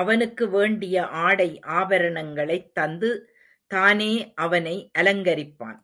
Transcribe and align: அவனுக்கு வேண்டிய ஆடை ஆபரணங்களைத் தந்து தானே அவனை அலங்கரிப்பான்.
அவனுக்கு 0.00 0.48
வேண்டிய 0.50 1.06
ஆடை 1.06 1.60
ஆபரணங்களைத் 1.66 2.74
தந்து 2.74 3.10
தானே 3.66 4.32
அவனை 4.34 4.90
அலங்கரிப்பான். 4.98 5.80